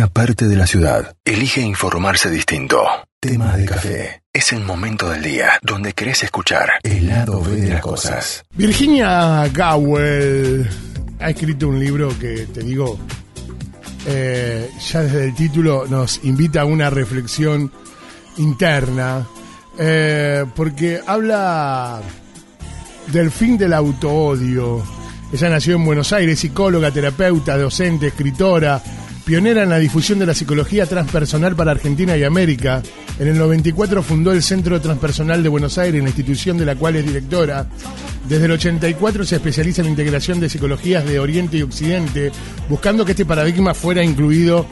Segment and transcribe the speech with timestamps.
[0.00, 2.82] una parte de la ciudad elige informarse distinto.
[3.20, 4.22] Tema de café.
[4.32, 8.42] Es el momento del día donde querés escuchar el lado B de las cosas.
[8.54, 10.66] Virginia Gowell
[11.18, 12.98] ha escrito un libro que te digo,
[14.06, 17.70] eh, ya desde el título nos invita a una reflexión
[18.38, 19.28] interna,
[19.78, 22.00] eh, porque habla
[23.08, 24.82] del fin del autoodio.
[25.30, 28.82] Ella nació en Buenos Aires, psicóloga, terapeuta, docente, escritora,
[29.24, 32.82] pionera en la difusión de la psicología transpersonal para Argentina y América.
[33.18, 36.96] En el 94 fundó el Centro Transpersonal de Buenos Aires, la institución de la cual
[36.96, 37.66] es directora.
[38.28, 42.32] Desde el 84 se especializa en la integración de psicologías de Oriente y Occidente,
[42.68, 44.66] buscando que este paradigma fuera incluido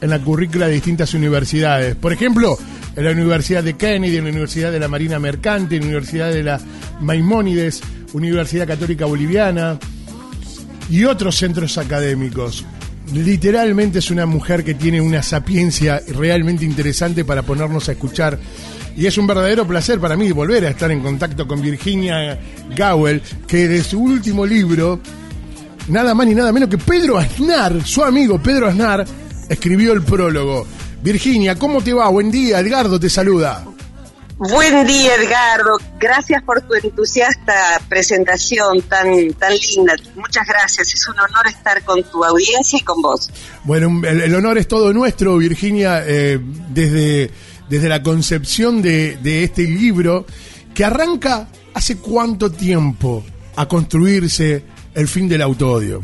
[0.00, 1.94] en la currícula de distintas universidades.
[1.96, 2.58] Por ejemplo,
[2.94, 6.30] en la Universidad de Kennedy, en la Universidad de la Marina Mercante, en la Universidad
[6.30, 6.60] de la
[7.00, 7.82] Maimónides,
[8.12, 9.78] Universidad Católica Boliviana
[10.90, 12.64] y otros centros académicos
[13.12, 18.38] literalmente es una mujer que tiene una sapiencia realmente interesante para ponernos a escuchar.
[18.96, 22.38] Y es un verdadero placer para mí volver a estar en contacto con Virginia
[22.76, 25.00] Gowell, que de su último libro,
[25.88, 29.04] nada más ni nada menos que Pedro Aznar, su amigo Pedro Aznar,
[29.48, 30.66] escribió el prólogo.
[31.02, 32.08] Virginia, ¿cómo te va?
[32.08, 33.75] Buen día, Edgardo te saluda.
[34.38, 35.78] Buen día, Edgardo.
[35.98, 39.94] Gracias por tu entusiasta presentación tan, tan linda.
[40.14, 40.92] Muchas gracias.
[40.92, 43.30] Es un honor estar con tu audiencia y con vos.
[43.64, 47.30] Bueno, el, honor es todo nuestro, Virginia, eh, desde,
[47.70, 50.26] desde la concepción de, de este libro,
[50.74, 53.24] que arranca hace cuánto tiempo
[53.56, 56.02] a construirse el fin del autodio.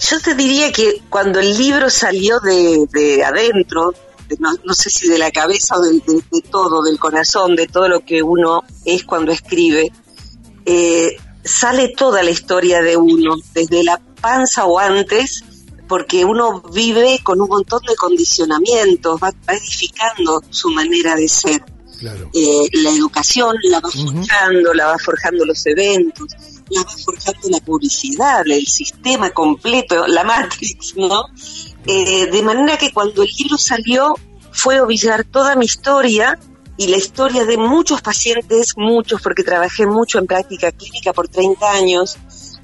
[0.00, 3.92] Yo te diría que cuando el libro salió de, de adentro,
[4.38, 6.00] no, sé si de la cabeza o de,
[6.50, 9.92] todo, del corazón, de todo lo que uno es cuando escribe,
[10.64, 15.44] eh, sale toda la historia de uno, desde la panza o antes,
[15.88, 21.64] porque uno vive con un montón de condicionamientos, va, edificando su manera de ser.
[22.32, 26.28] Eh, la educación la va forjando, la va forjando los eventos,
[26.70, 31.24] la va forjando la publicidad, el sistema completo, la Matrix, ¿no?
[31.86, 34.14] Eh, de manera que cuando el libro salió
[34.52, 36.38] fue obligar toda mi historia
[36.76, 41.70] y la historia de muchos pacientes, muchos, porque trabajé mucho en práctica clínica por 30
[41.72, 42.16] años,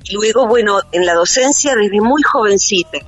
[0.05, 2.99] y luego, bueno, en la docencia desde muy jovencita.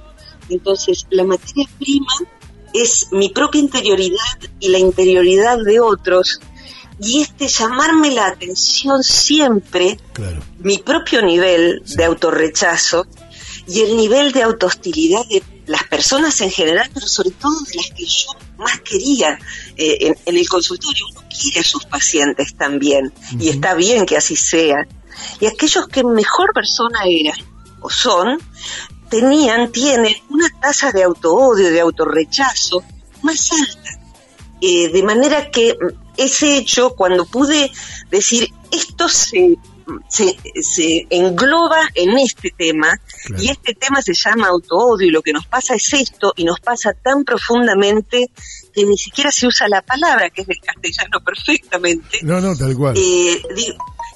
[0.48, 2.12] Entonces, la materia prima
[2.72, 6.40] es mi propia interioridad y la interioridad de otros,
[6.98, 9.98] y este llamarme la atención siempre,
[10.58, 13.06] mi propio nivel de autorrechazo
[13.68, 17.90] y el nivel de autohostilidad de las personas en general, pero sobre todo de las
[17.90, 18.28] que yo
[18.58, 19.38] más quería
[19.76, 21.06] eh, en, el consultorio.
[21.10, 24.86] Uno quiere a sus pacientes también, y está bien que así sea.
[25.40, 27.38] Y aquellos que mejor persona eran
[27.80, 28.38] o son,
[29.10, 32.82] tenían, tienen una tasa de autoodio, de autorrechazo
[33.22, 33.90] más alta.
[34.60, 35.74] Eh, de manera que
[36.16, 37.70] ese hecho, cuando pude
[38.10, 39.58] decir, esto se
[40.08, 43.00] se, se engloba en este tema
[43.38, 46.60] y este tema se llama autoodio y lo que nos pasa es esto y nos
[46.60, 48.30] pasa tan profundamente
[48.74, 52.18] que ni siquiera se usa la palabra que es del castellano perfectamente.
[52.22, 52.96] No, no, tal cual.
[52.96, 53.42] Eh,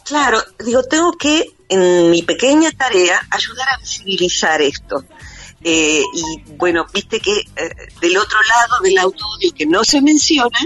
[0.04, 5.04] claro, digo, tengo que en mi pequeña tarea ayudar a visibilizar esto.
[5.62, 7.70] Eh, y bueno, viste que eh,
[8.00, 10.58] del otro lado del autoodio que no se menciona,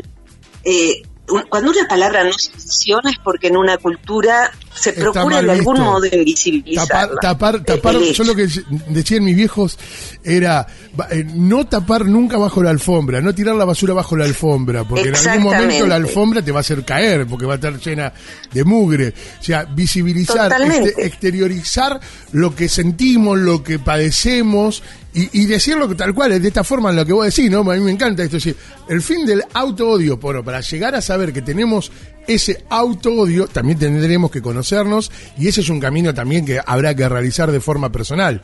[0.64, 1.02] eh,
[1.48, 5.80] cuando una palabra no se menciona es porque en una cultura se procura de algún
[5.80, 7.10] modo invisibilizar.
[7.20, 8.48] Tapar, tapar, eh, yo lo que
[8.88, 9.78] decían mis viejos
[10.22, 10.66] era
[11.10, 15.08] eh, no tapar nunca bajo la alfombra, no tirar la basura bajo la alfombra, porque
[15.08, 18.12] en algún momento la alfombra te va a hacer caer, porque va a estar llena
[18.52, 19.14] de mugre.
[19.40, 22.00] O sea, visibilizar, este, exteriorizar
[22.32, 24.82] lo que sentimos, lo que padecemos
[25.16, 27.60] y, decirlo tal cual, de esta forma en lo que vos decís, ¿no?
[27.60, 28.36] A mí me encanta esto.
[28.36, 28.52] Es
[28.88, 31.92] el fin del auto-odio, bueno, para llegar a saber que tenemos
[32.26, 37.08] ese auto-odio, también tendremos que conocernos y ese es un camino también que habrá que
[37.08, 38.42] realizar de forma personal.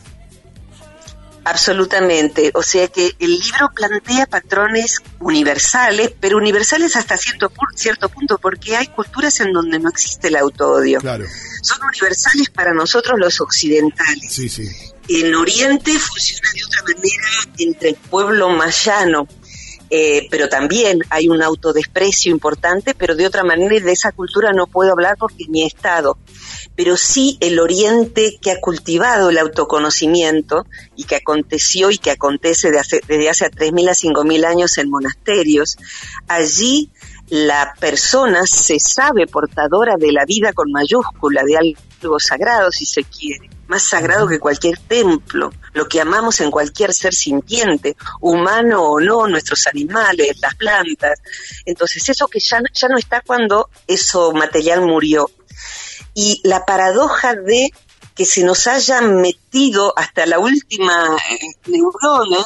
[1.45, 2.51] Absolutamente.
[2.55, 8.77] O sea que el libro plantea patrones universales, pero universales hasta cierto, cierto punto, porque
[8.77, 11.01] hay culturas en donde no existe el auto-odio.
[11.01, 11.25] Claro.
[11.63, 14.33] Son universales para nosotros los occidentales.
[14.33, 14.69] Sí, sí
[15.11, 19.27] en Oriente funciona de otra manera entre el pueblo mayano,
[19.93, 24.69] eh, pero también hay un autodesprecio importante, pero de otra manera de esa cultura no
[24.69, 26.17] puedo hablar porque mi estado.
[26.77, 30.65] Pero sí el Oriente que ha cultivado el autoconocimiento
[30.95, 35.77] y que aconteció y que acontece desde hace a 3.000 a 5.000 años en monasterios,
[36.29, 36.91] allí
[37.29, 43.03] la persona se sabe portadora de la vida con mayúscula, de algo sagrado si se
[43.05, 49.01] quiere más sagrado que cualquier templo, lo que amamos en cualquier ser sintiente, humano o
[49.01, 51.21] no, nuestros animales, las plantas.
[51.65, 55.31] Entonces, eso que ya, ya no está cuando eso material murió.
[56.15, 57.71] Y la paradoja de
[58.17, 62.45] que se nos haya metido hasta la última eh, neurona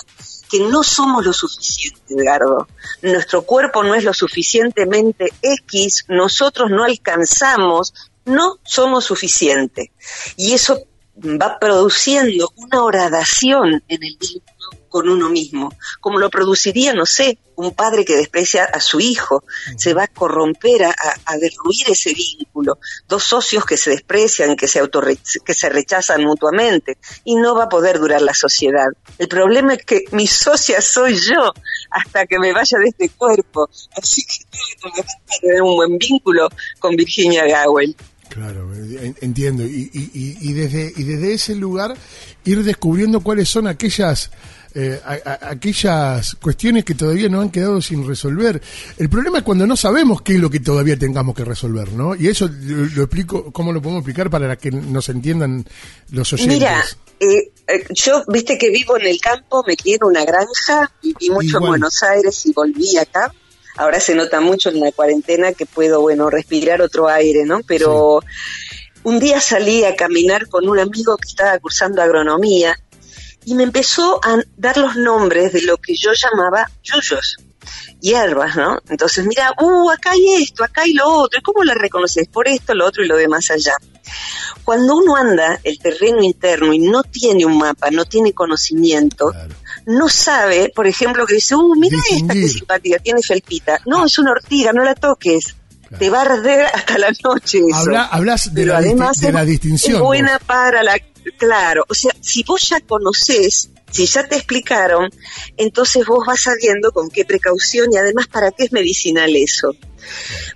[0.50, 2.68] que no somos lo suficiente, Edgardo.
[3.00, 7.94] Nuestro cuerpo no es lo suficientemente X, nosotros no alcanzamos,
[8.26, 9.88] no somos suficientes.
[10.36, 10.84] Y eso
[11.16, 14.54] va produciendo una horadación en el vínculo
[14.94, 19.42] con uno mismo, como lo produciría, no sé, un padre que desprecia a su hijo,
[19.76, 20.94] se va a corromper, a,
[21.24, 22.78] a derruir ese vínculo,
[23.08, 24.80] dos socios que se desprecian, que se,
[25.44, 28.86] que se rechazan mutuamente, y no va a poder durar la sociedad.
[29.18, 31.52] El problema es que mi socia soy yo
[31.90, 34.44] hasta que me vaya de este cuerpo, así que
[34.80, 35.02] tengo que
[35.40, 37.96] tener un buen vínculo con Virginia Gowell.
[38.28, 38.70] Claro,
[39.20, 39.64] entiendo.
[39.64, 41.94] Y, y, y, desde, y desde ese lugar
[42.44, 44.30] ir descubriendo cuáles son aquellas
[44.76, 45.00] eh,
[45.42, 48.60] aquellas cuestiones que todavía no han quedado sin resolver.
[48.98, 52.16] El problema es cuando no sabemos qué es lo que todavía tengamos que resolver, ¿no?
[52.16, 55.64] Y eso lo, explico, ¿cómo lo podemos explicar para que nos entiendan
[56.10, 56.58] los oyentes?
[56.58, 56.84] Mira,
[57.20, 61.58] eh, eh, yo, viste que vivo en el campo, me quiero una granja, viví mucho
[61.58, 63.32] en Buenos Aires y volví acá
[63.76, 67.60] ahora se nota mucho en la cuarentena que puedo, bueno, respirar otro aire, ¿no?
[67.66, 68.20] Pero
[69.02, 72.76] un día salí a caminar con un amigo que estaba cursando agronomía
[73.44, 77.36] y me empezó a dar los nombres de lo que yo llamaba yuyos,
[78.00, 78.80] hierbas, ¿no?
[78.88, 82.28] Entonces, mira, uh, acá hay esto, acá hay lo otro, ¿y cómo lo reconoces?
[82.28, 83.74] Por esto, lo otro y lo demás allá.
[84.64, 89.32] Cuando uno anda el terreno interno y no tiene un mapa, no tiene conocimiento,
[89.86, 93.80] no sabe, por ejemplo, que dice, uh, mira esta que simpática, tiene felpita.
[93.86, 95.56] No, es una ortiga, no la toques.
[95.98, 97.60] Te va a arder hasta la noche
[98.10, 99.96] hablas de, la, de la distinción.
[99.96, 100.98] Es buena para la...
[101.38, 105.08] Claro, o sea, si vos ya conocés, si ya te explicaron,
[105.56, 109.70] entonces vos vas sabiendo con qué precaución y además para qué es medicinal eso.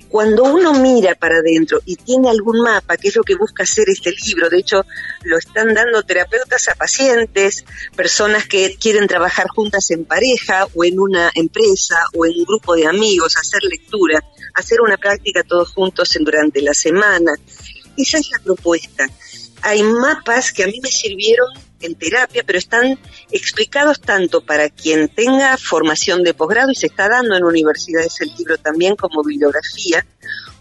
[0.08, 3.88] Cuando uno mira para adentro y tiene algún mapa, que es lo que busca hacer
[3.90, 4.84] este libro, de hecho
[5.22, 7.64] lo están dando terapeutas a pacientes,
[7.94, 12.74] personas que quieren trabajar juntas en pareja o en una empresa o en un grupo
[12.74, 14.20] de amigos, hacer lectura,
[14.54, 17.34] hacer una práctica todos juntos en, durante la semana.
[17.96, 19.08] Esa es la propuesta.
[19.62, 22.98] Hay mapas que a mí me sirvieron en terapia, pero están
[23.30, 28.32] explicados tanto para quien tenga formación de posgrado y se está dando en universidades el
[28.36, 30.04] libro también como bibliografía,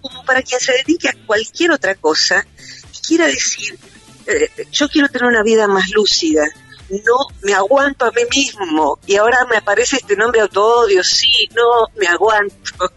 [0.01, 2.45] como para quien se dedique a cualquier otra cosa
[2.93, 3.77] y quiera decir,
[4.25, 6.45] eh, yo quiero tener una vida más lúcida,
[6.89, 11.87] no me aguanto a mí mismo y ahora me aparece este nombre autoodio, sí, no
[11.99, 12.91] me aguanto.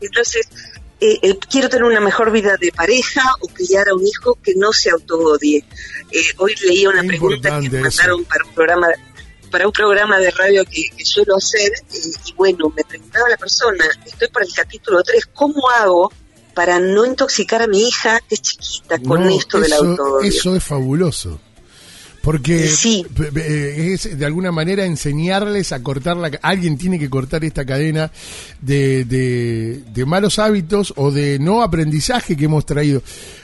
[0.00, 0.48] Entonces,
[1.00, 4.72] eh, quiero tener una mejor vida de pareja o criar a un hijo que no
[4.72, 5.64] se autoodie.
[6.10, 8.88] Eh, hoy leía una pregunta que me mandaron para un programa
[9.50, 13.84] para un programa de radio que, suelo hacer eh, y bueno, me preguntaba la persona,
[14.06, 16.12] estoy por el capítulo 3, ¿cómo hago
[16.54, 20.28] para no intoxicar a mi hija que es chiquita con esto del autoodio?
[20.28, 21.40] Eso es fabuloso.
[22.22, 26.30] Porque es de alguna manera enseñarles a cortar la...
[26.42, 28.12] Alguien tiene que cortar esta cadena
[28.60, 33.02] de, de, malos hábitos o de no aprendizaje que hemos traído.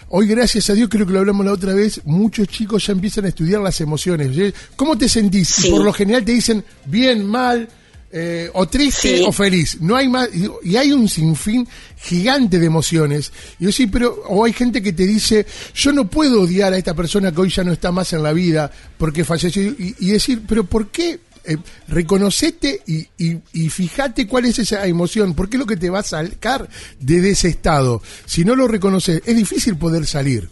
[0.09, 3.25] Hoy, gracias a Dios, creo que lo hablamos la otra vez, muchos chicos ya empiezan
[3.25, 4.55] a estudiar las emociones.
[4.77, 5.65] ¿Cómo te sentís?
[5.65, 7.69] Y por lo general te dicen bien, mal,
[8.19, 9.77] eh, o triste o feliz.
[9.83, 10.31] No hay más,
[10.63, 13.31] y hay un sinfín gigante de emociones.
[13.59, 16.79] Y yo sí, pero, o hay gente que te dice, yo no puedo odiar a
[16.79, 19.63] esta persona que hoy ya no está más en la vida porque falleció.
[19.65, 21.21] Y, decir, pero ¿por qué?
[21.45, 25.99] Eh, reconocete y, y, fíjate cuál es esa emoción, porque es lo que te va
[25.99, 28.01] a sacar de ese estado.
[28.25, 30.49] Si no lo reconoces, es difícil poder salir.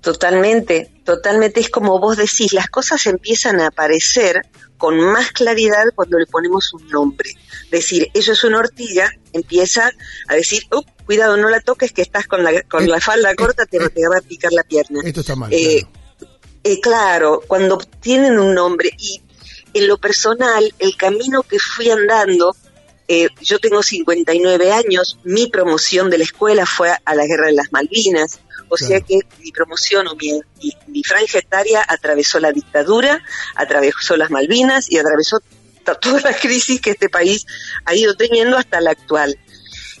[0.00, 4.42] Totalmente, totalmente es como vos decís, las cosas empiezan a aparecer
[4.78, 7.30] con más claridad cuando le ponemos un nombre.
[7.70, 9.90] Decir, eso es una ortiga, empieza
[10.28, 10.62] a decir,
[11.06, 14.20] cuidado, no la toques, que estás con la, con la falda corta, te, va a
[14.20, 15.00] picar la pierna.
[15.04, 15.52] Esto está mal.
[15.52, 16.38] Eh, claro.
[16.64, 19.20] Eh, claro, cuando tienen un nombre y
[19.74, 22.56] en lo personal, el camino que fui andando,
[23.06, 27.52] eh, yo tengo 59 años, mi promoción de la escuela fue a la Guerra de
[27.52, 30.40] las Malvinas, o sea que mi promoción o mi,
[30.86, 33.22] mi, franja etaria atravesó la dictadura,
[33.54, 35.40] atravesó las Malvinas y atravesó
[36.00, 37.46] toda la crisis que este país
[37.84, 39.38] ha ido teniendo hasta la actual.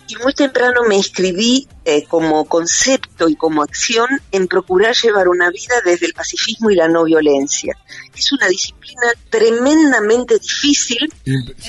[0.06, 5.50] Y muy temprano me inscribí eh, como concepto y como acción en procurar llevar una
[5.50, 7.76] vida desde el pacifismo y la no violencia.
[8.14, 11.12] Es una disciplina tremendamente difícil,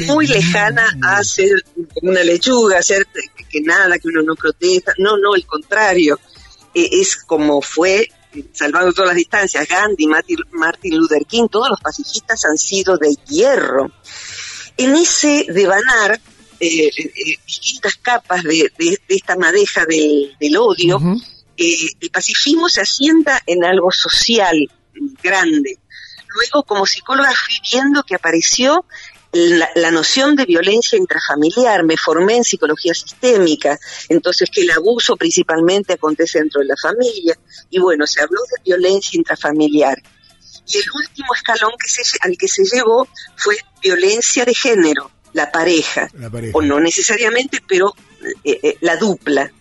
[0.07, 1.63] muy lejana a ser
[2.01, 3.07] una lechuga, hacer
[3.49, 4.93] que nada, que uno no protesta.
[4.97, 6.19] No, no, el contrario.
[6.73, 8.09] E, es como fue
[8.51, 13.91] salvando todas las distancias, Gandhi, Martin Luther King, todos los pacifistas han sido de hierro.
[14.77, 16.19] En ese devanar,
[16.59, 18.71] eh, eh, distintas capas de,
[19.07, 20.99] esta madeja del, odio,
[21.57, 24.55] el pacifismo se asienta en algo social
[25.23, 25.79] grande.
[26.35, 28.85] Luego, como psicóloga, fui viendo que apareció
[29.35, 33.77] la, noción de violencia intrafamiliar, me formé en psicología sistémica,
[34.09, 37.37] entonces que el abuso principalmente acontece dentro de la familia,
[37.69, 40.01] y bueno, se habló de violencia intrafamiliar.
[40.67, 45.51] Y el último escalón que se, al que se llegó fue violencia de género, la
[45.51, 46.09] pareja,
[46.53, 47.93] o no necesariamente, pero
[48.43, 49.51] eh, eh, la dupla.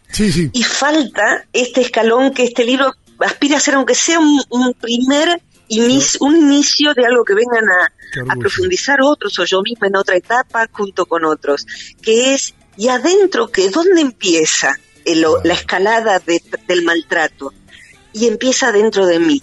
[0.53, 5.41] Y falta este escalón que este libro aspira a ser, aunque sea un primer
[6.21, 10.69] un inicio de algo que vengan a, profundizar otros o yo misma en otra etapa
[10.71, 11.67] junto con otros,
[12.01, 13.71] que es, ¿y adentro qué?
[13.71, 16.23] ¿Dónde empieza la escalada
[16.69, 17.53] del maltrato?
[18.13, 19.43] Y empieza dentro de mí.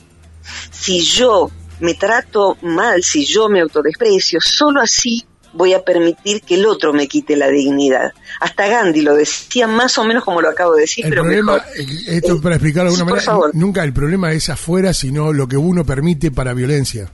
[0.72, 6.56] Si yo me trato mal, si yo me autodesprecio, solo así voy a permitir que
[6.56, 8.12] el otro me quite la dignidad.
[8.40, 11.58] Hasta Gandhi lo decía más o menos como lo acabo de decir, el pero problema,
[11.76, 15.48] eh, Esto eh, para explicarlo de alguna manera, nunca el problema es afuera, sino lo
[15.48, 17.12] que uno permite para violencia.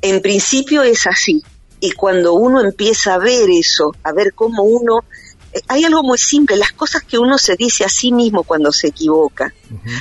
[0.00, 1.42] En principio es así.
[1.80, 5.04] Y cuando uno empieza a ver eso, a ver cómo uno
[5.68, 8.88] hay algo muy simple, las cosas que uno se dice a sí mismo cuando se
[8.88, 9.52] equivoca,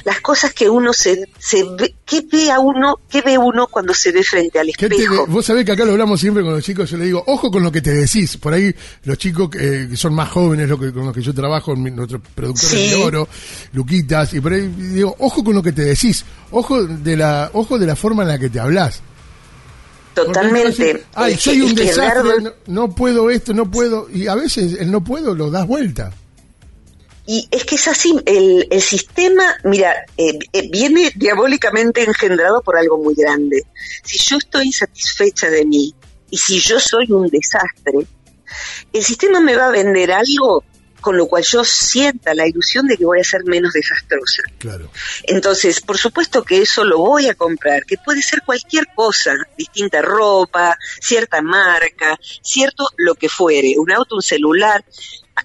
[0.06, 3.94] las cosas que uno se, se ve, ¿qué ve a uno, qué ve uno cuando
[3.94, 5.28] se ve frente al espejo?
[5.28, 7.64] vos sabés que acá lo hablamos siempre con los chicos, yo le digo, ojo con
[7.64, 11.06] lo que te decís, por ahí los chicos que son más jóvenes, lo que, con
[11.06, 13.28] los que yo trabajo, nuestro productor de oro,
[13.74, 17.78] Luquitas, y por ahí digo, ojo con lo que te decís, ojo de la, ojo
[17.78, 19.02] de la forma en la que te hablas.
[20.14, 21.06] Totalmente.
[21.14, 24.10] Ay, soy un desastre, no, puedo esto, no puedo.
[24.10, 26.12] Y a veces el no puedo lo das vuelta.
[27.26, 32.78] Y es que es así, el, el sistema, mira, eh, eh, viene diabólicamente engendrado por
[32.78, 33.66] algo muy grande.
[34.04, 35.94] Si yo estoy insatisfecha de mí
[36.30, 38.06] y si yo soy un desastre,
[38.92, 40.64] el sistema me va a vender algo
[41.02, 44.44] con lo cual yo sienta la ilusión de que voy a ser menos desastrosa.
[44.58, 44.90] Claro.
[45.24, 50.02] Entonces, por supuesto que eso lo voy a comprar, que puede ser cualquier cosa, distinta
[50.02, 54.84] ropa, cierta marca, cierto lo que fuere, un auto, un celular,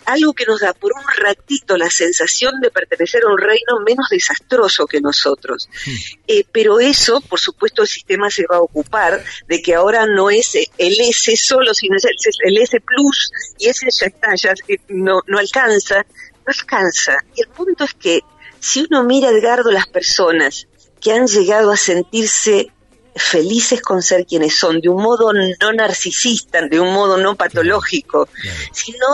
[0.04, 4.08] algo que nos da por un ratito la sensación de pertenecer a un reino menos
[4.10, 5.68] desastroso que nosotros.
[5.86, 5.94] Hmm.
[6.26, 10.30] Eh, pero eso, por supuesto, el sistema se va a ocupar de que ahora no
[10.30, 12.04] es el S solo, sino es
[12.44, 14.54] el, S plus, y ese ya está, ya
[14.88, 17.16] no, no alcanza, no alcanza.
[17.34, 18.20] Y el punto es que
[18.58, 20.66] si uno mira, Edgardo, las personas
[21.00, 22.72] que han llegado a sentirse
[23.14, 28.28] felices con ser quienes son, de un modo no narcisista, de un modo no patológico,
[28.72, 29.06] sino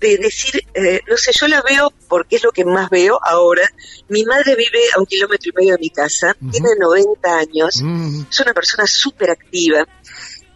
[0.00, 3.62] de decir, eh, no sé, yo la veo porque es lo que más veo ahora.
[4.08, 8.40] Mi madre vive a un kilómetro y medio de mi casa, tiene 90 años, es
[8.40, 9.86] una persona súper activa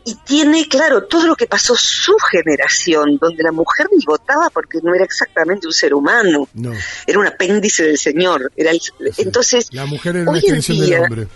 [0.04, 4.78] y tiene, claro, todo lo que pasó su generación, donde la mujer ni votaba porque
[4.82, 6.48] no era exactamente un ser humano,
[7.06, 8.50] era un apéndice del Señor.
[8.56, 8.72] Era
[9.18, 11.28] entonces, la mujer era una extensión del hombre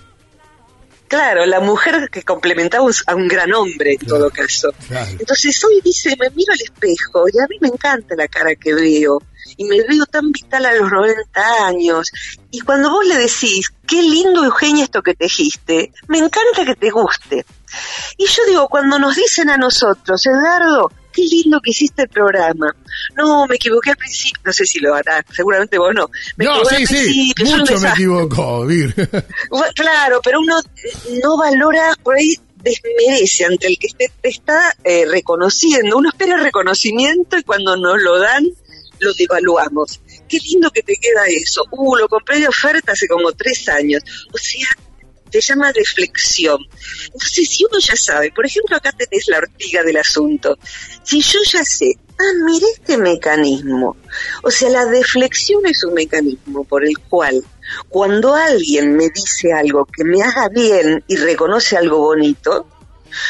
[1.15, 4.71] Claro, la mujer que complementaba a un gran hombre en todo caso.
[5.17, 8.75] Entonces hoy dice, me miro al espejo y a mí me encanta la cara que
[8.75, 9.23] veo
[9.57, 12.11] y me veo tan vital a los 90 años.
[12.51, 16.91] Y cuando vos le decís, qué lindo Eugenia esto que tejiste, me encanta que te
[16.91, 17.47] guste.
[18.17, 22.75] Y yo digo, cuando nos dicen a nosotros, Eduardo, qué lindo que hiciste el programa.
[23.17, 26.11] No, me equivoqué al principio, no sé si lo hará, seguramente vos no.
[26.37, 28.95] no, sí, sí, mucho me equivocó, Vir.
[29.75, 30.61] claro, pero uno
[31.23, 35.97] no valora, por ahí desmerece ante el que te, está eh, reconociendo.
[35.99, 38.45] Uno espera reconocimiento y cuando nos lo dan,
[39.01, 40.01] lo devaluamos.
[40.29, 41.63] Qué lindo que te queda eso.
[41.71, 44.03] Uh, lo compré de oferta hace como tres años.
[44.33, 44.67] O sea,
[45.41, 46.59] se llama deflexión.
[47.07, 50.59] Entonces, si uno ya sabe, por ejemplo, acá tenés la ortiga del asunto,
[51.03, 53.97] si yo ya sé, ah, mire este mecanismo,
[54.43, 57.45] o sea, la deflexión es un mecanismo por el cual
[57.89, 62.69] cuando alguien me dice algo que me haga bien y reconoce algo bonito,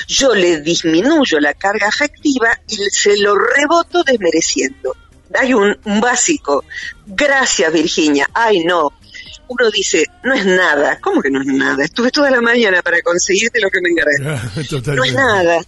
[0.09, 4.97] yo le disminuyo la carga afectiva y se lo reboto desmereciendo.
[5.35, 6.65] Hay un, un básico.
[7.07, 8.29] Gracias, Virginia.
[8.33, 8.93] Ay, no
[9.49, 10.99] uno dice, no es nada.
[11.01, 11.85] ¿Cómo que no es nada?
[11.85, 14.95] Estuve toda la mañana para conseguirte lo que me encargué.
[14.97, 15.63] no es nada.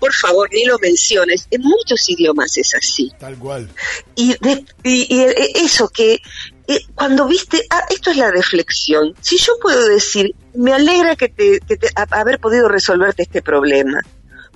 [0.00, 1.48] Por favor, ni lo menciones.
[1.50, 3.10] En muchos idiomas es así.
[3.18, 3.68] Tal cual.
[4.14, 4.36] Y,
[4.84, 5.24] y,
[5.56, 6.20] eso que
[6.68, 9.14] eh, cuando viste, ah, esto es la reflexión.
[9.20, 14.00] Si yo puedo decir, me alegra que te, que te haber podido resolverte este problema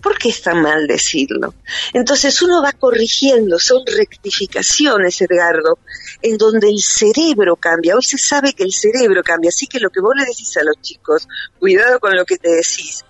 [0.03, 1.55] ¿Por qué está mal decirlo?
[1.93, 5.79] Entonces uno va corrigiendo, son rectificaciones, Edgardo,
[6.21, 7.95] en donde el cerebro cambia.
[7.95, 10.65] Hoy se sabe que el cerebro cambia, así que lo que vos le decís a
[10.65, 11.29] los chicos,
[11.59, 13.05] cuidado con lo que te decís.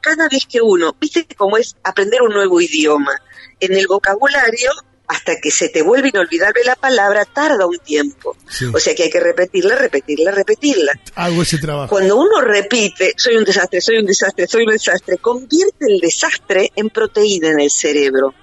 [0.00, 3.12] Cada vez que uno, viste cómo es aprender un nuevo idioma,
[3.60, 4.72] en el vocabulario
[5.06, 8.36] hasta que se te vuelve inolvidable la palabra, tarda un tiempo.
[8.72, 10.92] O sea que hay que repetirla, repetirla, repetirla.
[11.14, 11.88] Hago ese trabajo.
[11.88, 16.72] Cuando uno repite, soy un desastre, soy un desastre, soy un desastre, convierte el desastre
[16.76, 18.34] en proteína en el cerebro.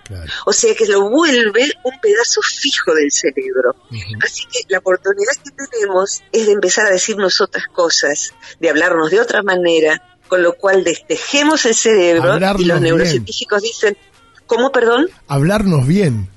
[0.46, 3.76] O sea que lo vuelve un pedazo fijo del cerebro.
[4.24, 9.10] Así que la oportunidad que tenemos es de empezar a decirnos otras cosas, de hablarnos
[9.10, 13.98] de otra manera, con lo cual destejemos el cerebro y los neurocientíficos dicen,
[14.46, 15.10] ¿cómo, perdón?
[15.28, 16.30] Hablarnos bien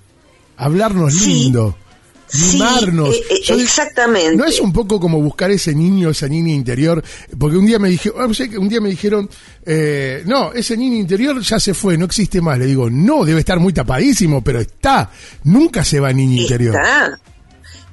[0.57, 1.77] hablarnos lindo.
[2.33, 3.15] Mimarnos.
[3.15, 4.37] Eh, eh, exactamente.
[4.37, 7.03] No es un poco como buscar ese niño, esa niña interior,
[7.39, 9.29] porque un día me dijeron, ah, un día me dijeron,
[9.67, 12.59] eh, no, ese niño interior ya se fue, no existe más.
[12.59, 15.11] Le digo, no, debe estar muy tapadísimo, pero está,
[15.45, 16.75] nunca se va niño interior.
[16.75, 17.21] Está,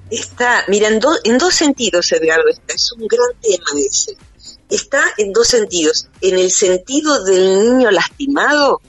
[0.10, 4.16] está, mira, en, en dos sentidos, Edgardo, es un gran tema ese.
[4.70, 8.82] Está en dos sentidos, en el sentido del niño lastimado,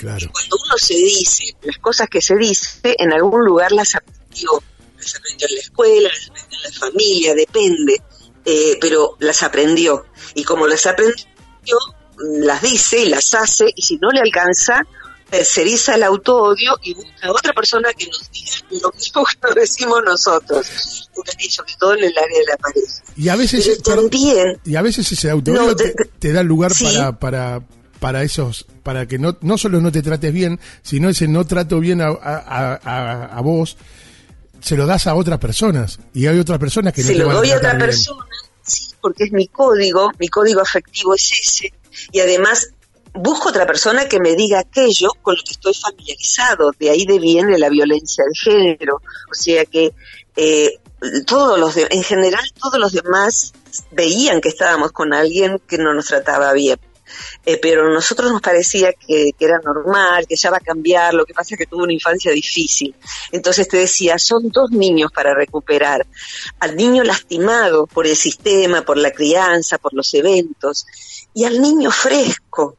[0.00, 4.62] cuando uno se dice las cosas que se dice, en algún lugar las aprendió.
[4.96, 8.02] Las aprendió en la escuela, las aprendió en la familia, depende.
[8.44, 10.06] Eh, pero las aprendió.
[10.34, 11.26] Y como las aprendió,
[12.18, 14.82] las dice y las hace, y si no le alcanza,
[15.30, 18.50] terceriza el auto-odio y busca a otra persona que nos diga
[18.82, 20.66] lo mismo que nos decimos nosotros,
[21.48, 23.02] sobre todo en el área de la pareja.
[23.16, 25.76] Y a veces, también, y a veces ese auto-odio
[26.18, 27.62] te, da lugar para, para
[28.00, 31.78] para esos, para que no, no solo no te trates bien, sino ese no trato
[31.78, 33.76] bien a, a, vos,
[34.60, 36.00] se lo das a otras personas.
[36.14, 38.26] Y hay otras personas que no se lo doy a otra persona,
[38.62, 41.72] sí, porque es mi código, mi código afectivo es ese.
[42.10, 42.72] Y además
[43.12, 46.72] busco otra persona que me diga aquello con lo que estoy familiarizado.
[46.78, 48.96] De ahí de viene la violencia de género.
[49.30, 49.92] O sea que
[50.36, 50.78] eh,
[51.26, 53.52] todos los en general todos los demás
[53.90, 56.78] veían que estábamos con alguien que no nos trataba bien.
[57.44, 61.24] Eh, pero a nosotros nos parecía que, era normal, que ya va a cambiar, lo
[61.24, 62.94] que pasa es que tuvo una infancia difícil.
[63.32, 66.06] Entonces te decía, son dos niños para recuperar.
[66.58, 70.86] Al niño lastimado por el sistema, por la crianza, por los eventos,
[71.34, 72.76] y al niño fresco.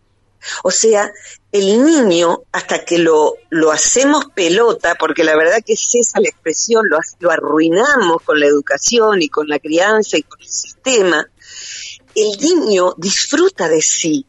[0.64, 1.12] O sea,
[1.52, 6.30] el niño, hasta que lo, lo hacemos pelota, porque la verdad que es esa la
[6.30, 11.28] expresión, lo, lo arruinamos con la educación y con la crianza y con el sistema,
[12.16, 14.26] el niño disfruta de sí.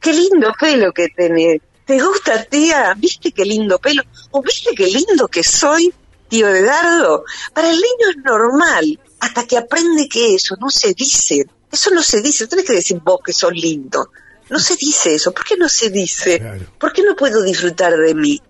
[0.00, 1.60] Qué lindo pelo que tenés.
[1.84, 2.94] ¿Te gusta, tía?
[2.96, 4.02] ¿Viste qué lindo pelo?
[4.30, 5.92] ¿O viste qué lindo que soy,
[6.28, 7.24] tío Edgardo?
[7.52, 11.44] Para el niño es normal, hasta que aprende que eso no se dice.
[11.70, 12.46] Eso no se dice.
[12.46, 14.10] Tienes que decir vos que sos lindo.
[14.50, 15.32] No se dice eso.
[15.32, 16.42] ¿Por qué no se dice?
[16.78, 18.40] ¿Por qué no puedo disfrutar de mí?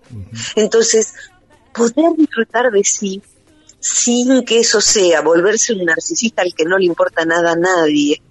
[0.55, 1.13] Entonces,
[1.73, 3.21] poder disfrutar de sí
[3.79, 8.21] sin que eso sea volverse un narcisista al que no le importa nada a nadie,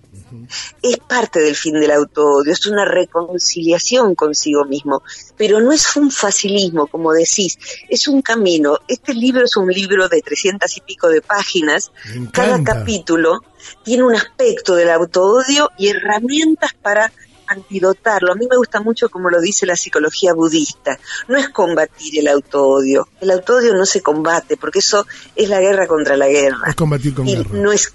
[0.82, 5.02] es parte del fin del auto-odio, es una reconciliación consigo mismo,
[5.36, 8.78] pero no es un facilismo, como decís, es un camino.
[8.88, 11.92] Este libro es un libro de trescientas y pico de páginas,
[12.32, 13.40] cada capítulo
[13.84, 17.12] tiene un aspecto del auto-odio y herramientas para
[17.46, 18.32] antidotarlo.
[18.32, 20.98] A mí me gusta mucho como lo dice la psicología budista.
[21.28, 23.08] No es combatir el auto-odio.
[23.20, 26.68] El auto-odio no se combate porque eso es la guerra contra la guerra.
[26.68, 27.50] Es combatir con guerra.
[27.52, 27.92] No es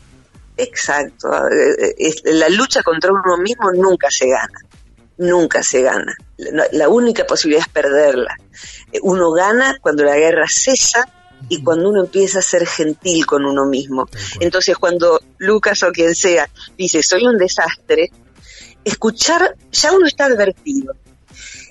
[0.57, 1.29] Exacto.
[2.25, 4.59] La lucha contra uno mismo nunca se gana.
[5.17, 6.15] Nunca se gana.
[6.71, 8.35] La única posibilidad es perderla.
[8.91, 11.07] Eh, uno gana cuando la guerra cesa
[11.49, 14.07] y cuando uno empieza a ser gentil con uno mismo.
[14.39, 18.11] Entonces, cuando Lucas o quien sea dice, soy un desastre,
[18.83, 20.95] escuchar, ya uno está advertido.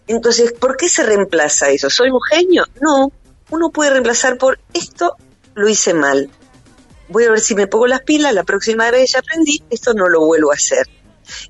[0.07, 1.90] Entonces, ¿por qué se reemplaza eso?
[1.90, 2.64] ¿Soy un genio?
[2.81, 3.11] No,
[3.51, 5.16] uno puede reemplazar por esto
[5.55, 6.31] lo hice mal
[7.09, 10.09] voy a ver si me pongo las pilas, la próxima vez ya aprendí, esto no
[10.09, 10.87] lo vuelvo a hacer.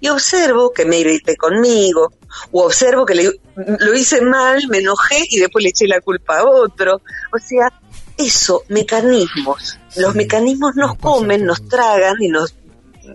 [0.00, 2.12] Y observo que me irrité conmigo,
[2.50, 3.14] o observo que
[3.54, 7.02] lo hice mal, me enojé y después le eché la culpa a otro.
[7.32, 7.72] O sea,
[8.16, 9.78] eso, mecanismos.
[9.96, 12.54] Los mecanismos nos comen, nos tragan y nos,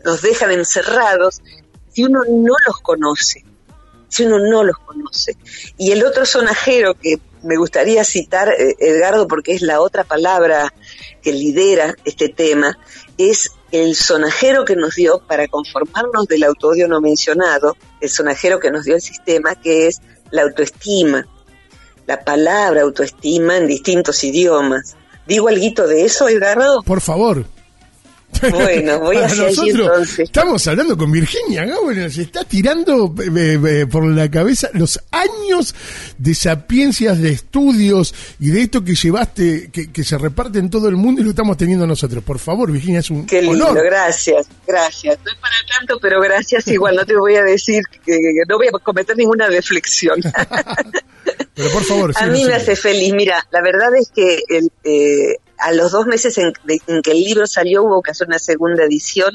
[0.03, 1.41] nos dejan encerrados
[1.91, 3.43] si uno no los conoce.
[4.07, 5.37] Si uno no los conoce.
[5.77, 10.73] Y el otro sonajero que me gustaría citar, eh, Edgardo, porque es la otra palabra
[11.21, 12.77] que lidera este tema,
[13.17, 18.71] es el sonajero que nos dio para conformarnos del autodio no mencionado, el sonajero que
[18.71, 21.27] nos dio el sistema, que es la autoestima,
[22.07, 24.95] la palabra autoestima en distintos idiomas.
[25.27, 26.81] ¿Digo algo de eso, Edgardo?
[26.83, 27.45] Por favor.
[28.51, 30.19] Bueno, voy allí nosotros, entonces.
[30.19, 35.75] Estamos hablando con Virginia Gawel, se está tirando eh, eh, por la cabeza los años
[36.17, 40.87] de sapiencias, de estudios y de esto que llevaste, que, que se reparte en todo
[40.87, 42.23] el mundo y lo estamos teniendo nosotros.
[42.23, 43.83] Por favor, Virginia, es un Qué lindo, honor.
[43.85, 45.19] gracias, gracias.
[45.23, 46.95] No es para tanto, pero gracias igual.
[46.95, 48.17] No te voy a decir que
[48.47, 50.19] no voy a cometer ninguna reflexión.
[51.53, 53.13] Pero por favor, a mí no me hace feliz.
[53.13, 57.11] Mira, la verdad es que el, eh, a los dos meses en, de- en que
[57.11, 59.31] el libro salió hubo que hacer una segunda edición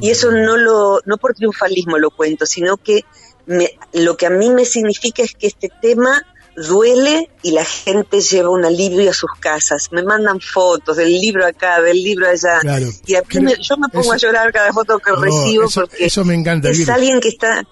[0.00, 3.04] y eso no lo no por triunfalismo lo cuento, sino que
[3.46, 6.22] me- lo que a mí me significa es que este tema
[6.56, 9.88] duele y la gente lleva un alivio a sus casas.
[9.92, 12.58] Me mandan fotos del libro acá, del libro allá.
[12.60, 12.86] Claro.
[13.06, 15.66] Y a mí Creo- me- yo me pongo eso- a llorar cada foto que recibo
[15.66, 17.64] eso- porque eso me encanta, es alguien que está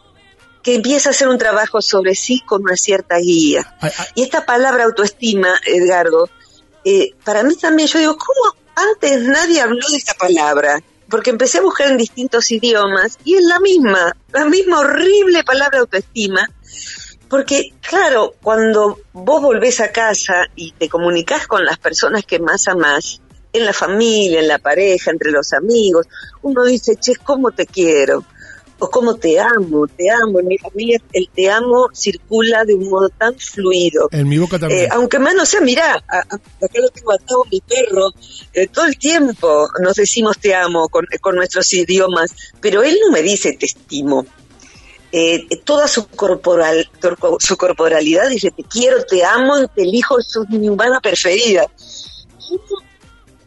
[0.63, 3.77] que empieza a hacer un trabajo sobre sí con una cierta guía.
[3.81, 6.29] Ay, ay, Y esta palabra autoestima, Edgardo,
[6.89, 10.81] eh, para mí también, yo digo, ¿cómo antes nadie habló de esta palabra?
[11.11, 15.81] Porque empecé a buscar en distintos idiomas y es la misma, la misma horrible palabra
[15.81, 16.49] autoestima.
[17.29, 22.69] Porque, claro, cuando vos volvés a casa y te comunicás con las personas que más
[22.69, 23.21] amás,
[23.53, 26.07] en la familia, en la pareja, entre los amigos,
[26.43, 28.23] uno dice, che, ¿cómo te quiero?
[28.79, 30.41] O cómo te amo, te amo.
[30.41, 34.09] En mi familia el te amo circula de un modo tan fluido.
[34.13, 34.85] en mi boca también.
[34.85, 38.11] Eh, aunque más no sea, mirá, a- a- acá lo tengo atado mi perro,
[38.53, 43.13] eh, todo el tiempo nos decimos te amo con, con nuestros idiomas, pero él no
[43.13, 44.27] me dice te estimo.
[45.13, 50.21] Eh, eh, toda su, corporal, corpo- su corporalidad dice te quiero, te amo, te elijo,
[50.21, 51.67] sos mi humana preferida.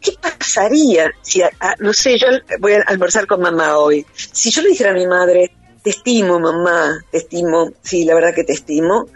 [0.00, 1.42] ¿Qué pasaría si,
[1.78, 2.26] no sé, yo
[2.58, 6.38] voy a almorzar con mamá hoy, si yo le dijera a mi madre, te estimo
[6.40, 9.06] mamá, te estimo, sí, la verdad que te estimo,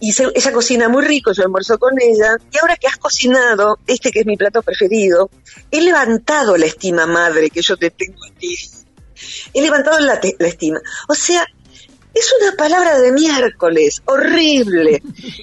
[0.00, 3.78] y se- ella cocina muy rico, yo almuerzo con ella, y ahora que has cocinado,
[3.86, 5.30] este que es mi plato preferido,
[5.70, 8.56] he levantado la estima madre que yo te tengo a ti.
[9.52, 10.80] He levantado la, la estima.
[11.08, 11.44] O sea,
[12.20, 15.02] es una palabra de miércoles, horrible.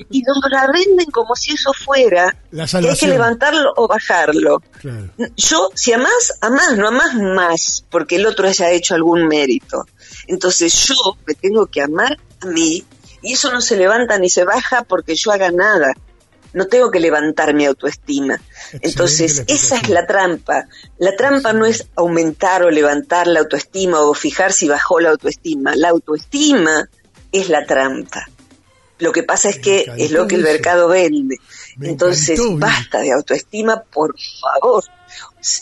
[0.10, 4.62] Y nos la venden como si eso fuera La que hay que levantarlo o bajarlo.
[4.80, 5.10] Claro.
[5.36, 9.86] Yo, si amás, amás, no amás más, porque el otro haya hecho algún mérito.
[10.28, 12.84] Entonces yo me tengo que amar a mí,
[13.22, 15.94] y eso no se levanta ni se baja porque yo haga nada.
[16.58, 18.34] No tengo que levantar mi autoestima.
[18.34, 20.67] Excelente Entonces, esa es la trampa.
[20.98, 25.76] La trampa no es aumentar o levantar la autoestima o fijar si bajó la autoestima.
[25.76, 26.89] La autoestima
[27.32, 28.28] es la trampa.
[28.98, 31.38] Lo que pasa es que es lo que el mercado vende.
[31.80, 34.84] Entonces, basta de autoestima, por favor.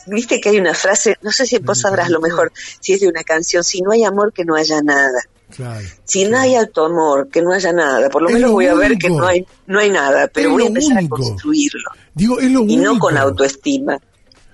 [0.07, 3.09] Viste que hay una frase, no sé si vos sabrás lo mejor, si es de
[3.09, 5.21] una canción, si no hay amor, que no haya nada.
[5.55, 5.85] Claro.
[6.03, 8.09] Si no hay autoamor, que no haya nada.
[8.09, 10.53] Por lo menos lo voy a ver que no hay, no hay nada, pero Es
[10.53, 11.15] voy a empezar único.
[11.15, 11.89] a construirlo.
[12.13, 12.93] Digo, es lo Y único.
[12.93, 13.97] no con autoestima.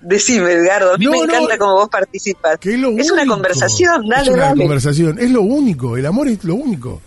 [0.01, 2.57] Decime, Edgardo, a mí No, me no, encanta cómo vos participas.
[2.59, 4.61] Que es lo es una conversación, dale, Es una dale.
[4.63, 5.19] conversación.
[5.19, 5.95] Es lo único.
[5.95, 7.01] El amor es lo único.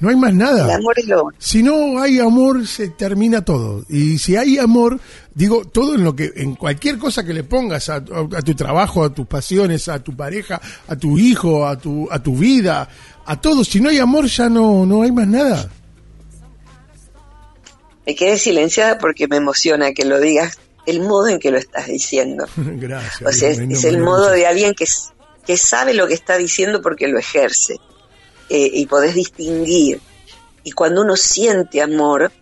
[0.00, 0.74] No hay más El nada.
[0.76, 3.84] amor es lo Si no hay amor, se termina todo.
[3.88, 4.98] Y si hay amor,
[5.34, 8.54] digo, todo en lo que, en cualquier cosa que le pongas a, a- a tu
[8.54, 10.58] trabajo, a tus pasiones, a tu pareja,
[10.88, 12.88] a tu hijo, a tu, a tu vida,
[13.30, 13.62] a todo.
[13.62, 15.70] Si no hay amor, ya no, no hay más nada.
[18.04, 21.86] Me quedé silenciada porque me emociona que lo digas, el modo en que lo estás
[21.86, 22.46] diciendo.
[22.56, 23.22] Gracias.
[23.22, 24.84] O sea, es, el modo de alguien que,
[25.46, 27.76] que sabe lo que está diciendo porque lo ejerce.
[28.48, 30.00] Eh, y podés distinguir.
[30.64, 32.32] Y cuando uno siente amor,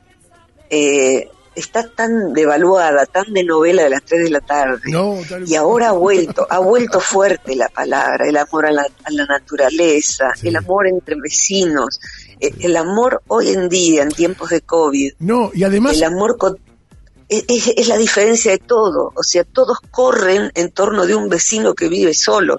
[0.70, 4.80] eh, está tan devaluada, tan de novela de las 3 de la tarde.
[4.90, 5.16] No,
[5.46, 9.26] Y ahora ha vuelto, ha vuelto fuerte la palabra, el amor a la, a la
[9.26, 10.48] naturaleza, Sí.
[10.48, 12.00] el amor entre vecinos,
[12.40, 16.36] eh, el amor hoy en día, en tiempos de COVID, No, y además, el amor
[16.38, 16.58] con-
[17.28, 19.12] es, la diferencia de todo.
[19.14, 22.56] O sea, todos corren en torno de un vecino que vive solo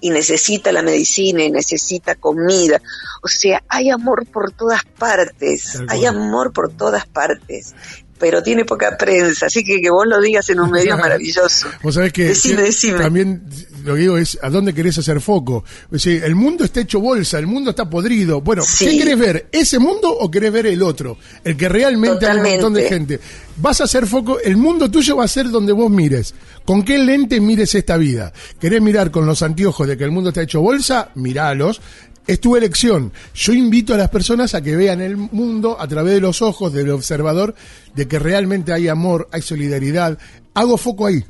[0.00, 2.80] y necesita la medicina y necesita comida.
[3.22, 7.74] O sea, hay amor por todas partes, hay amor por todas partes.
[8.24, 11.68] Pero tiene poca prensa, así que que vos lo digas en un medio maravilloso.
[11.82, 12.98] Vos sabés que, Decime, decime.
[13.00, 13.42] también
[13.84, 15.62] lo que digo es a dónde querés hacer foco.
[15.92, 18.40] O sea, el mundo está hecho bolsa, el mundo está podrido.
[18.40, 18.86] Bueno, Sí.
[18.86, 19.46] ¿qué querés ver?
[19.52, 21.18] ¿Ese mundo o querés ver el otro?
[21.44, 23.18] El que realmente hay un montón de Totalmente.
[23.18, 23.20] gente.
[23.56, 26.34] Vas a hacer foco, el mundo tuyo va a ser donde vos mires.
[26.64, 28.32] ¿Con qué lente mires esta vida?
[28.58, 31.10] ¿Querés mirar con los anteojos de que el mundo está hecho bolsa?
[31.16, 31.82] Miralos.
[32.26, 33.12] Es tu elección.
[33.34, 36.72] Yo invito a las personas a que vean el mundo a través de los ojos
[36.72, 37.54] del observador,
[37.94, 40.18] de que realmente hay amor, hay solidaridad.
[40.54, 41.22] Hago foco ahí.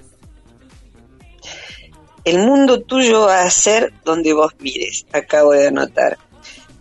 [2.24, 6.16] El mundo tuyo va a ser donde vos mires, acabo de anotar.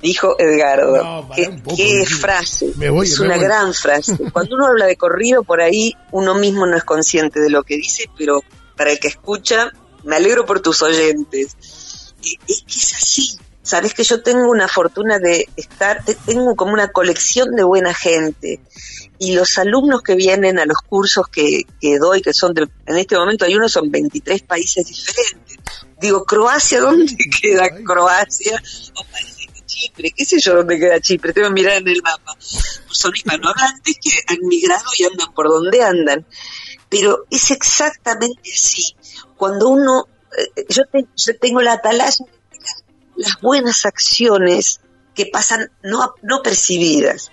[0.02, 1.02] Dijo Edgardo.
[1.02, 1.78] No, qué poco,
[2.20, 2.72] frase.
[2.76, 3.46] Me voy, es me una voy.
[3.46, 4.18] gran frase.
[4.34, 7.78] Cuando uno habla de corrido, por ahí uno mismo no es consciente de lo que
[7.78, 8.42] dice, pero
[8.76, 9.72] para el que escucha
[10.04, 11.56] me alegro por tus oyentes.
[12.48, 12.83] Es que.
[13.74, 18.60] Sabes que yo tengo una fortuna de estar, tengo como una colección de buena gente.
[19.18, 22.98] Y los alumnos que vienen a los cursos que, que doy, que son de, en
[23.00, 25.58] este momento hay unos, son 23 países diferentes.
[26.00, 28.62] Digo, Croacia, ¿dónde queda Croacia?
[28.96, 29.06] O
[29.66, 32.38] Chipre, qué sé yo dónde queda Chipre, tengo que mirar en el mapa.
[32.40, 36.28] Son hispanohablantes que han migrado y andan por donde andan.
[36.90, 38.96] Pero es exactamente así.
[39.36, 40.06] Cuando uno,
[40.38, 42.24] eh, yo, yo tengo la atalaya
[43.16, 44.80] las buenas acciones
[45.14, 47.32] que pasan no, no percibidas,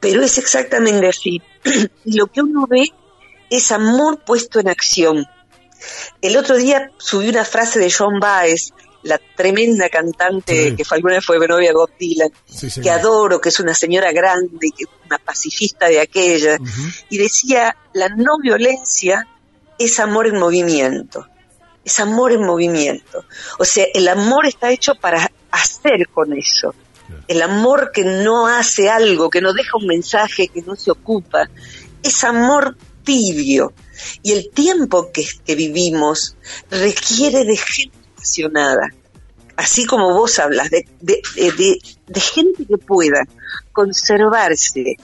[0.00, 1.42] pero es exactamente así.
[2.04, 2.86] Lo que uno ve
[3.48, 5.26] es amor puesto en acción.
[6.20, 11.14] El otro día subí una frase de John Baez, la tremenda cantante que fue alguna
[11.14, 12.30] vez fue novia Bob Dylan,
[12.82, 16.58] que adoro, que es una señora grande, que es una pacifista de aquella,
[17.08, 19.26] y decía, la no violencia
[19.78, 21.29] es amor en movimiento
[21.90, 23.24] es amor en movimiento.
[23.58, 26.72] O sea, el amor está hecho para hacer con eso.
[27.26, 31.50] El amor que no hace algo, que no deja un mensaje, que no se ocupa,
[32.02, 33.72] es amor tibio.
[34.22, 36.36] Y el tiempo que, vivimos
[36.70, 38.94] requiere de gente apasionada.
[39.56, 43.26] Así como vos hablas, de, de, de gente que pueda
[43.72, 44.96] conservarse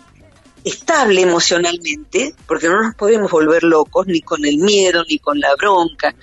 [0.66, 5.54] estable emocionalmente, porque no nos podemos volver locos ni con el miedo, ni con la
[5.54, 6.14] bronca,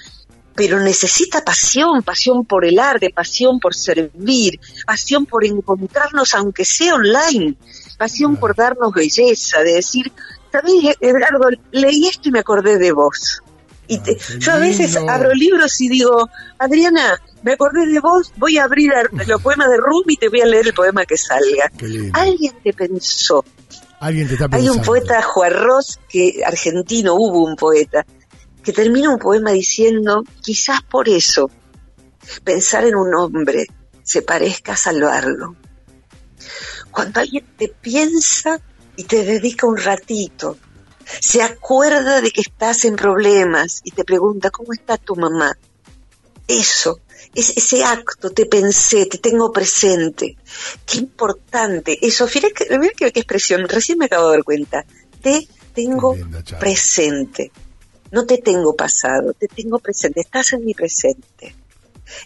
[0.55, 6.95] pero necesita pasión, pasión por el arte, pasión por servir, pasión por encontrarnos aunque sea
[6.95, 7.55] online,
[7.97, 10.11] pasión por darnos belleza, de decir,
[10.51, 11.49] ¿sabes, Edgardo?
[11.71, 13.41] Leí esto y me acordé de vos.
[13.87, 14.03] Y ah,
[14.39, 18.91] yo a veces abro libros y digo, Adriana, me acordé de vos, voy a abrir
[19.27, 21.71] los poemas de Rumi y te voy a leer el poema que salga.
[22.13, 23.43] Alguien te pensó.
[23.99, 28.05] Alguien te está Hay un poeta, Juarros, que argentino, hubo un poeta,
[28.63, 31.51] que termina un poema diciendo, quizás por eso,
[32.43, 33.67] pensar en un hombre
[34.03, 35.55] se parezca a salvarlo.
[36.89, 38.61] Cuando alguien te piensa
[38.95, 40.57] y te dedica un ratito,
[41.19, 45.57] se acuerda de que estás en problemas y te pregunta, ¿cómo está tu mamá?
[46.47, 46.99] Eso,
[47.35, 50.37] es ese acto, te pensé, te tengo presente.
[50.85, 51.97] Qué importante.
[52.05, 52.49] Eso, mira,
[52.95, 54.85] qué, qué expresión, recién me acabo de dar cuenta.
[55.21, 56.15] Te tengo
[56.59, 57.51] presente
[58.13, 61.55] no te tengo pasado, te tengo presente, estás en mi presente.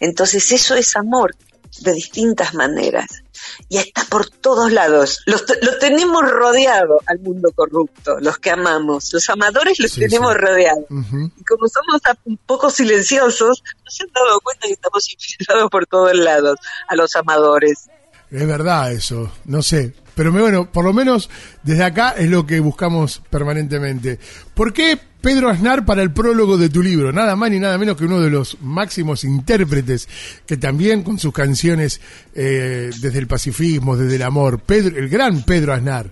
[0.01, 1.33] Entonces eso es amor
[1.79, 3.23] de distintas maneras
[3.69, 5.21] y está por todos lados.
[5.25, 5.39] Lo,
[5.79, 9.13] tenemos rodeado al mundo corrupto, los que amamos.
[9.13, 10.85] Los amadores los tenemos rodeados.
[10.89, 15.85] Y como somos un poco silenciosos, no se han dado cuenta que estamos infiltrados por
[15.87, 17.87] todos lados a los amadores.
[18.29, 19.93] Es verdad eso, no sé.
[20.15, 21.29] Pero bueno, por lo menos
[21.63, 24.19] desde acá es lo que buscamos permanentemente.
[24.53, 27.11] ¿Por qué Pedro Aznar para el prólogo de tu libro?
[27.11, 30.07] Nada más ni nada menos que uno de los máximos intérpretes
[30.45, 31.99] que también con sus canciones
[32.33, 36.11] eh, desde el pacifismo, desde el amor, Pedro, el gran Pedro Aznar.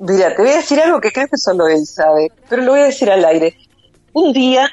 [0.00, 2.80] Mira, te voy a decir algo que creo que solo él sabe, pero lo voy
[2.80, 3.56] a decir al aire.
[4.12, 4.68] Un día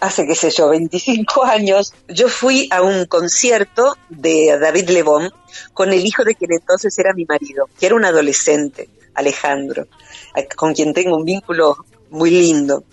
[0.00, 5.30] hace, qué sé yo, 25 años, yo fui a un concierto de David Lebón
[5.72, 9.86] con el hijo de quien entonces era mi marido, que era un adolescente, Alejandro,
[10.56, 11.78] con quien tengo un vínculo
[12.10, 12.84] muy lindo.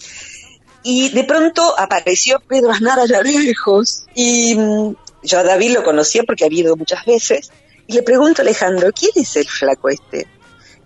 [0.84, 6.24] Y de pronto apareció Pedro Aznar allá lejos y mm, yo a David lo conocía
[6.24, 7.52] porque había ido muchas veces
[7.88, 10.28] y le pregunto a Alejandro, ¿quién es el flaco este?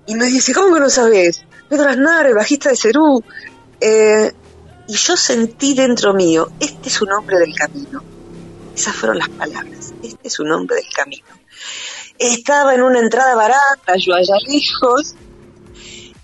[0.05, 1.43] Y me dice, ¿cómo que no sabes?
[1.69, 3.23] Pedro Aznar, el bajista de Cerú.
[3.79, 4.31] Eh,
[4.87, 8.01] y yo sentí dentro mío, este es un hombre del camino.
[8.73, 11.27] Esas fueron las palabras, este es un hombre del camino.
[12.17, 15.15] Estaba en una entrada barata, yo allá lejos,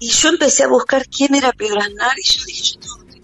[0.04, 3.22] y yo empecé a buscar quién era Pedro Aznar y yo dije, yo tengo que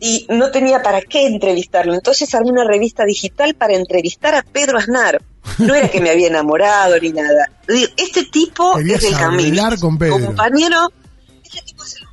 [0.00, 4.76] Y no tenía para qué entrevistarlo, entonces armé una revista digital para entrevistar a Pedro
[4.76, 5.22] Aznar.
[5.56, 7.50] No era que me había enamorado ni nada.
[7.96, 9.62] Este tipo es del camino.
[9.80, 10.26] Con Pedro.
[10.26, 10.92] compañero,
[11.42, 12.08] este tipo es el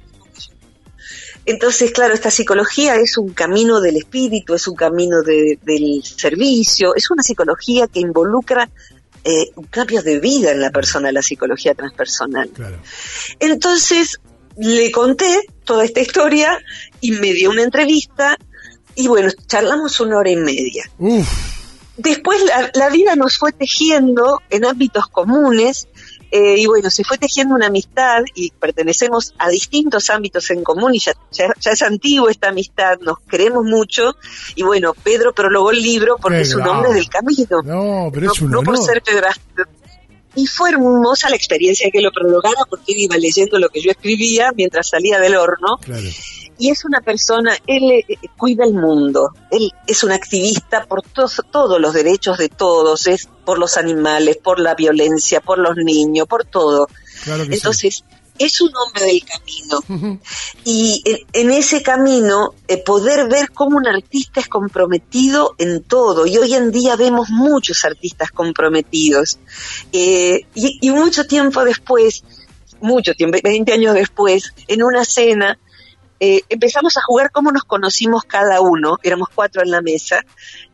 [1.47, 7.11] entonces, claro, esta psicología es un camino del espíritu, es un camino del servicio, es
[7.11, 8.67] una psicología que involucra
[9.27, 12.51] eh, un cambio de vida en la persona, la psicología transpersonal.
[13.39, 14.19] Entonces,
[14.55, 16.59] le conté toda esta historia
[17.01, 18.37] y me dio una entrevista
[18.93, 20.83] y bueno, charlamos una hora y media.
[21.97, 22.39] Después
[22.75, 25.87] la, vida nos fue tejiendo en ámbitos comunes
[26.35, 30.93] eh, y bueno, se fue tejiendo una amistad y pertenecemos a distintos ámbitos en común
[30.93, 34.17] y ya, ya, es antiguo esta amistad, nos queremos mucho
[34.53, 37.61] y bueno, Pedro prologó el libro porque es un hombre del camino.
[37.63, 39.27] No, pero es un no por ser Pedro.
[40.35, 43.91] Y fue hermosa la experiencia que lo prologara porque él iba leyendo lo que yo
[43.91, 45.79] escribía mientras salía del horno.
[46.57, 51.79] Y es una persona, él eh, cuida el mundo, él es un activista por todos
[51.79, 56.45] los derechos de todos, es por los animales, por la violencia, por los niños, por
[56.45, 56.87] todo.
[57.49, 58.03] Entonces,
[58.37, 60.21] es un hombre del camino.
[60.63, 61.01] Y
[61.33, 66.25] en, ese camino, eh, poder ver cómo un artista es comprometido en todo.
[66.25, 69.39] Y hoy en día vemos muchos artistas comprometidos.
[69.91, 72.23] Eh, y, mucho tiempo después,
[72.81, 75.57] mucho tiempo, 20 años después, en una cena,
[76.19, 78.97] eh, empezamos a jugar cómo nos conocimos cada uno.
[79.03, 80.21] Éramos cuatro en la mesa.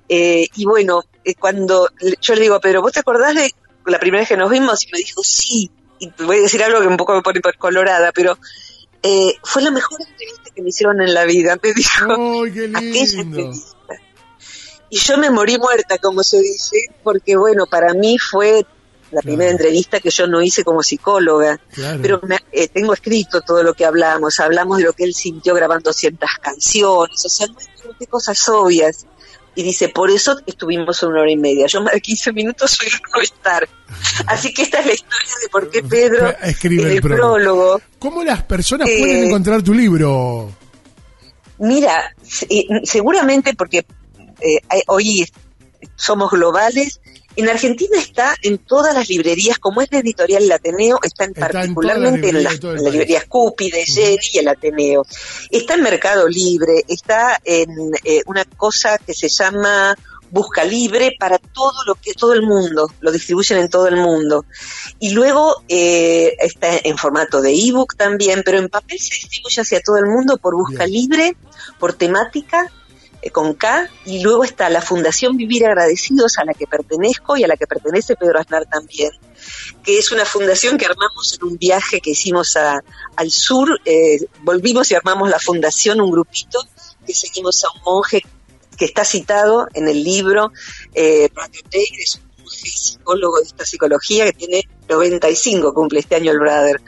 [0.08, 1.04] y bueno,
[1.40, 3.54] cuando yo le digo, pero ¿vos te acordás de
[3.86, 4.84] la primera vez que nos vimos?
[4.86, 8.12] Y me dijo, sí y voy a decir algo que un poco me pone colorada,
[8.12, 8.36] pero
[9.04, 12.44] eh, fue la mejor entrevista que me hicieron en la vida, me dijo.
[12.44, 13.52] ¡Ay, qué lindo!
[14.90, 18.66] Y yo me morí muerta, como se dice, porque bueno, para mí fue
[19.12, 21.60] la primera entrevista que yo no hice como psicóloga,
[22.02, 22.22] pero
[22.52, 26.32] eh, tengo escrito todo lo que hablamos, hablamos de lo que él sintió grabando ciertas
[26.42, 27.56] canciones, o sea, no
[28.00, 29.06] hay cosas obvias
[29.54, 31.68] y dice, por eso estuvimos una hora y media.
[31.68, 33.68] Yo más de 15 minutos soy no estar.
[34.28, 37.82] Así que esta es la historia de por qué Pedro escribe el, prólogo.
[38.00, 40.52] ¿Cómo las personas pueden eh, encontrar tu libro?
[41.60, 42.16] Mira,
[42.50, 43.86] eh, seguramente porque
[44.40, 45.30] eh, hoy
[45.96, 47.01] somos globales
[47.42, 51.34] en Argentina está en todas las librerías, como es la editorial El Ateneo, está, en
[51.34, 55.04] particularmente en, las, librerías Cupi, de Jenny y el Ateneo.
[55.50, 57.70] Está en Mercado Libre, está en
[58.04, 59.96] eh, una cosa que se llama
[60.30, 64.46] Busca Libre para todo lo que todo el mundo, lo distribuyen en todo el mundo.
[65.00, 69.82] Y luego eh, está en formato de ebook también, pero en papel se distribuye hacia
[69.82, 71.36] todo el mundo por Busca Libre,
[71.80, 72.72] por temática
[73.30, 77.48] con K, y luego está la Fundación Vivir Agradecidos, a la que pertenezco y a
[77.48, 79.12] la que pertenece Pedro Aznar también,
[79.84, 84.90] que es una fundación que armamos en un viaje que hicimos al sur, eh, volvimos
[84.92, 86.60] y armamos la fundación, un grupito,
[87.06, 88.24] que seguimos a un monje
[88.78, 90.52] que está citado en el libro,
[90.96, 91.62] eh, un monje
[92.50, 96.82] psicólogo de esta psicología que tiene 95, cumple este año el brother.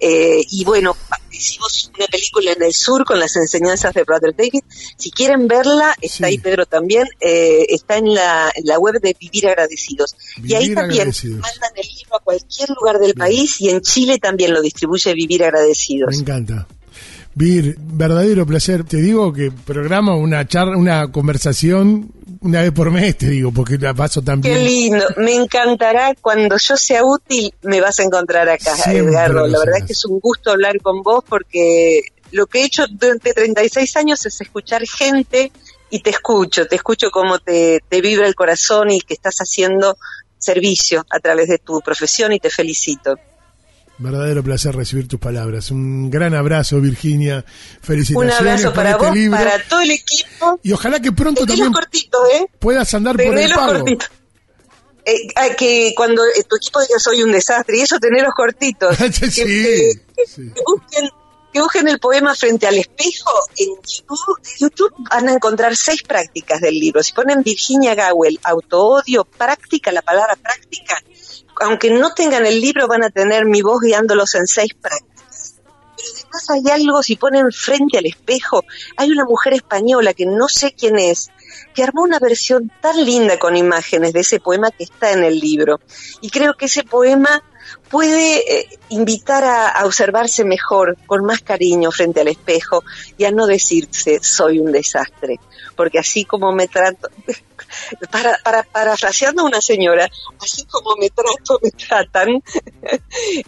[0.00, 0.96] Eh, y bueno,
[1.30, 4.62] hicimos una película en el sur con las enseñanzas de Brother David.
[4.96, 10.16] Si quieren verla, está ahí Pedro también, eh, está en la, web de Vivir Agradecidos.
[10.42, 14.52] y ahí también mandan el libro a cualquier lugar del país y en Chile también
[14.52, 16.10] lo distribuye Vivir Agradecidos.
[16.16, 16.66] Me encanta.
[17.34, 18.84] Vir, verdadero placer.
[18.84, 23.78] Te digo que programa una charla, una conversación una vez por mes, te digo, porque
[23.78, 24.54] la paso también.
[24.54, 25.06] Qué lindo.
[25.16, 29.46] Me encantará cuando yo sea útil, me vas a encontrar acá, Edgardo.
[29.46, 32.84] La verdad es que es un gusto hablar con vos porque lo que he hecho
[32.90, 35.52] durante 36 años es escuchar gente
[35.88, 39.96] y te escucho, te escucho cómo te, te vibra el corazón y que estás haciendo
[40.36, 43.18] servicio a través de tu profesión y te felicito.
[43.96, 45.70] Verdadero placer recibir tus palabras.
[45.70, 47.44] Un gran abrazo, Virginia.
[47.80, 48.40] Felicitaciones.
[48.40, 50.58] Un abrazo para este vos, para todo el equipo.
[50.62, 52.46] Y ojalá que pronto también ¿eh?
[52.58, 53.86] puedas andar por el pago.
[55.06, 58.96] Eh, que cuando tu equipo diga soy un desastre, y eso tenerlos cortitos.
[59.12, 59.92] sí, que,
[60.66, 61.10] busquen,
[61.52, 64.40] que, busquen, el poema frente al espejo en YouTube.
[64.58, 67.02] YouTube van a encontrar seis prácticas del libro.
[67.02, 71.02] Si ponen Virginia Gawel, autoodio, práctica, la palabra práctica,
[71.60, 75.54] aunque no tengan el libro, van a tener mi voz guiándolos en seis prácticas.
[75.96, 78.64] Pero además hay algo, si ponen frente al espejo,
[78.96, 81.30] hay una mujer española que no sé quién es,
[81.74, 85.38] que armó una versión tan linda con imágenes de ese poema que está en el
[85.38, 85.80] libro.
[86.20, 87.42] Y creo que ese poema
[87.90, 92.82] puede eh, invitar a, observarse mejor, con más cariño frente al espejo
[93.16, 95.38] y a no decirse soy un desastre,
[95.76, 97.08] porque así como me trato,
[98.10, 100.08] para, para, parafraseando a una señora,
[100.40, 102.28] así como me trato, me tratan.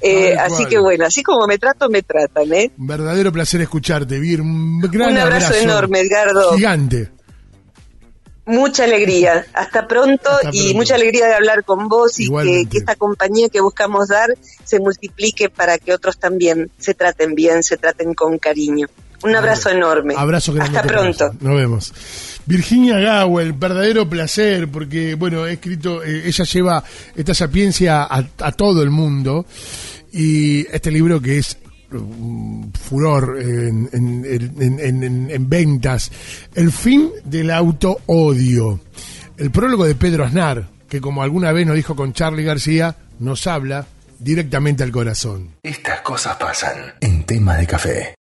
[0.01, 2.53] Eh, así que bueno, así como me trato, me tratan.
[2.53, 2.71] ¿eh?
[2.79, 4.41] Un verdadero placer escucharte, Vir.
[4.41, 6.55] Un gran un abrazo, enorme, Edgardo.
[6.55, 7.11] Gigante.
[8.47, 9.45] Mucha alegría.
[9.53, 14.09] Hasta pronto y mucha alegría de hablar con vos y que, esta compañía que buscamos
[14.09, 14.31] dar
[14.65, 18.87] se multiplique para que otros también se traten bien, se traten con cariño.
[19.27, 20.15] Un abrazo enorme.
[20.17, 20.79] Abrazo grande.
[20.79, 21.33] Hasta pronto.
[21.41, 21.93] Nos vemos.
[22.47, 26.85] Virginia Gawel, verdadero placer, porque, bueno, he escrito, eh, ella lleva
[27.15, 29.45] esta sapiencia a, todo el mundo,
[30.13, 31.59] y este libro que es
[31.93, 36.11] un furor en, en, ventas,
[36.55, 38.81] El fin del auto-odio,
[39.37, 43.47] el prólogo de Pedro Aznar, que como alguna vez nos dijo con Charlie García, nos
[43.49, 43.87] habla
[44.19, 45.57] directamente al corazón.
[45.63, 48.17] Estas cosas pasan en tema de café.